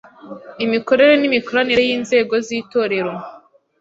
IMIKORERE 0.63 1.13
N’IMIKORANIRE 1.21 1.81
Y’INZEGO 1.89 2.35
Z’ITORERO 2.47 3.13